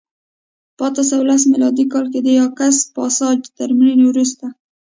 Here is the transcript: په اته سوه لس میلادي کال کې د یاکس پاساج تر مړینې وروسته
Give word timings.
په 0.77 0.83
اته 0.89 1.03
سوه 1.09 1.23
لس 1.29 1.41
میلادي 1.51 1.85
کال 1.93 2.05
کې 2.13 2.19
د 2.23 2.27
یاکس 2.39 2.77
پاساج 2.95 3.39
تر 3.57 3.69
مړینې 3.77 4.05
وروسته 4.07 4.45